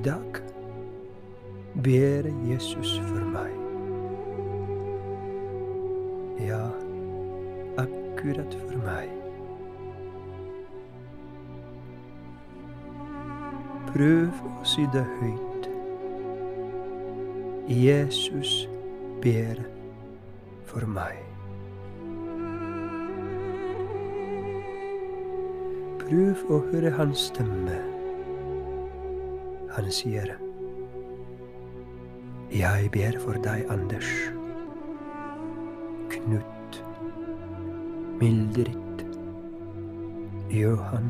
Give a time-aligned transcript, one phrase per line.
[0.00, 0.36] I dag
[1.74, 3.52] ber Jesus for meg.
[6.40, 6.62] Ja,
[7.76, 9.12] akkurat for meg.
[13.92, 15.68] Prøv å si det høyt.
[17.68, 18.56] Jesus
[19.20, 19.60] ber
[20.72, 21.20] for meg.
[26.08, 27.99] Prøv å høre hans stemme.
[29.80, 30.34] Han sier,
[32.52, 34.08] Jeg ber for deg, Anders.
[36.12, 36.80] Knut.
[38.20, 39.04] Mildrid.
[40.52, 41.08] Johan.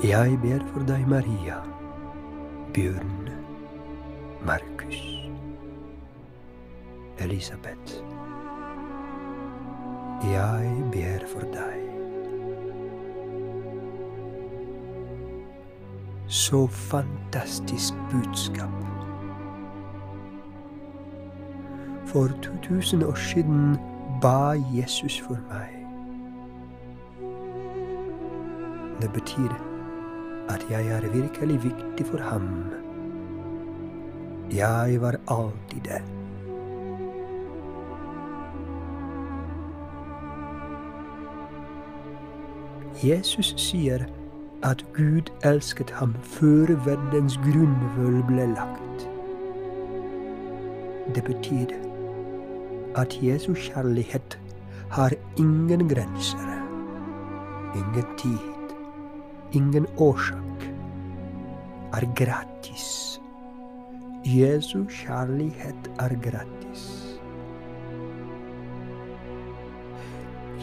[0.00, 1.58] Jeg ber for deg, Maria.
[2.72, 3.28] Bjørn.
[4.48, 5.04] Markus.
[7.18, 8.00] Elisabeth.
[10.24, 11.97] Jeg ber for deg.
[16.28, 18.70] Så fantastisk budskap.
[22.06, 23.76] For 2000 år siden
[24.22, 25.86] ba Jesus for meg.
[29.00, 29.52] Det betyr
[30.48, 32.72] at jeg er virkelig viktig for ham.
[34.52, 36.02] Jeg var alltid det.
[43.04, 44.17] Jesus sier
[44.62, 49.04] at Gud elsket ham før verdens grunnvoll ble lagt.
[51.14, 51.74] Det betyr
[52.98, 54.38] at Jesu kjærlighet
[54.90, 56.50] har ingen grenser,
[57.76, 58.74] ingen tid,
[59.52, 60.66] ingen årsak,
[61.92, 63.20] er gratis.
[64.24, 66.82] Jesu kjærlighet er gratis.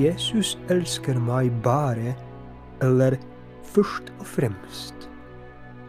[0.00, 2.14] Jesus elsker meg bare,
[2.80, 3.18] eller
[3.64, 5.10] først og fremst,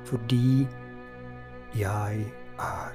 [0.05, 0.67] fordi
[1.75, 2.25] jeg
[2.59, 2.91] er.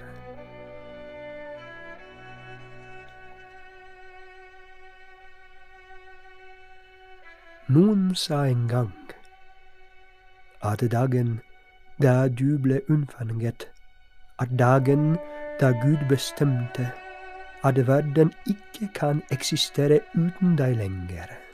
[7.69, 8.93] Noen sa en gang
[10.63, 11.41] at dagen
[12.03, 13.67] da du ble unnfanget,
[14.39, 15.17] at dagen
[15.61, 16.93] da Gud bestemte
[17.65, 21.46] at verden ikke kan eksistere uten deg lenger.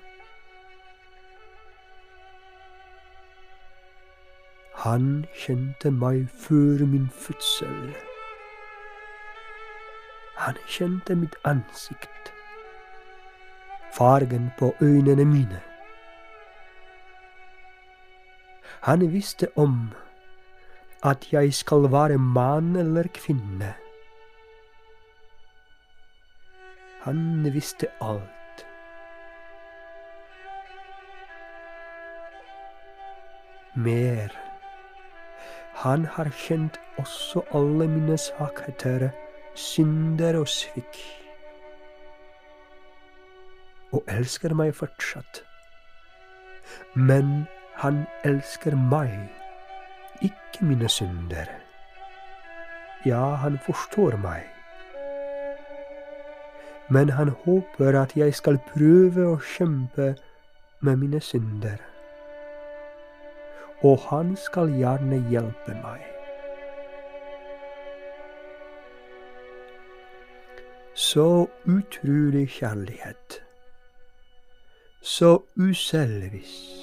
[4.83, 7.93] Han kjente meg før min fødsel.
[10.43, 12.33] Han kjente mitt ansikt,
[13.95, 15.61] fargen på øynene mine.
[18.83, 19.93] Han visste om
[21.03, 23.75] at jeg skal være mann eller kvinne.
[27.07, 28.67] Han visste alt.
[33.75, 34.42] Mer.
[35.83, 39.09] Han har kjent også alle mine svakheter,
[39.55, 41.01] synder og svik.
[43.93, 45.43] Og elsker meg fortsatt.
[46.95, 47.45] Men
[47.83, 49.13] han elsker meg,
[50.23, 51.51] ikke mine synder.
[53.05, 54.53] Ja, han forstår meg
[56.93, 60.13] men han håper at jeg skal prøve å kjempe
[60.85, 61.79] med mine synder.
[63.83, 66.05] Og han skal gjerne hjelpe meg.
[70.95, 73.43] Så utrolig kjærlighet.
[75.03, 76.83] Så uselvisk.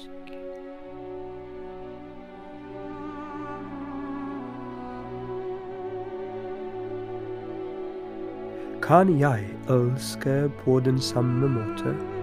[8.82, 12.19] Kan jeg elske på den samme måte?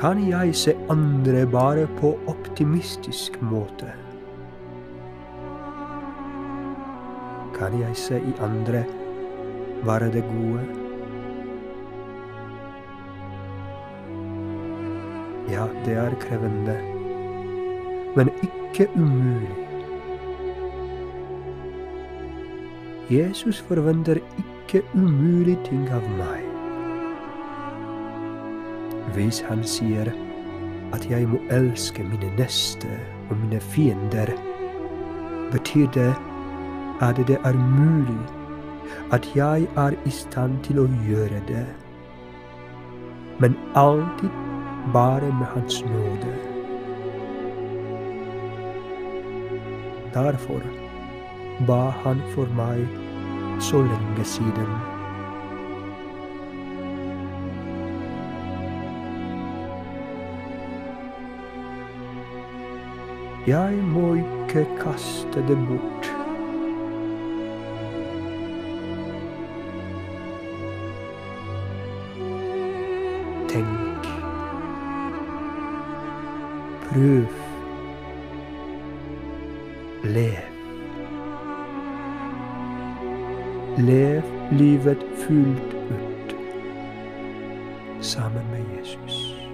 [0.00, 3.90] Kan jeg se andre bare på optimistisk måte?
[7.52, 8.80] Kan jeg se i andre
[9.84, 10.64] bare det gode?
[15.52, 16.80] Ja, det er krevende,
[18.16, 19.56] men ikke umulig.
[23.10, 26.49] Jesus forventer ikke umulige ting av meg.
[29.14, 30.12] Hvis han sier
[30.94, 32.88] at jeg må elske mine neste
[33.30, 34.30] og mine fiender,
[35.52, 36.14] betyr det
[37.00, 38.20] at det er mulig
[39.12, 41.66] at jeg er i stand til å gjøre det,
[43.40, 44.30] men alltid
[44.92, 46.34] bare med Hans nåde.
[50.14, 50.62] Derfor
[51.66, 52.86] ba han for meg
[53.62, 54.89] så lenge siden.
[63.46, 66.10] Jeg må ikke kaste det bort.
[73.48, 74.08] Tenk.
[76.82, 77.26] Prøv.
[80.04, 80.36] Lev.
[83.78, 84.22] Lev
[84.52, 86.36] livet fullt ut
[88.00, 89.49] sammen med Jesus.